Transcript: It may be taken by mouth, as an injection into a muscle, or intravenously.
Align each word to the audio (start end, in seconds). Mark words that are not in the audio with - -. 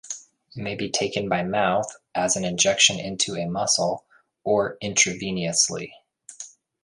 It 0.55 0.59
may 0.59 0.73
be 0.73 0.89
taken 0.89 1.29
by 1.29 1.43
mouth, 1.43 1.97
as 2.15 2.35
an 2.35 2.43
injection 2.43 2.99
into 2.99 3.35
a 3.35 3.45
muscle, 3.47 4.03
or 4.43 4.79
intravenously. 4.81 5.91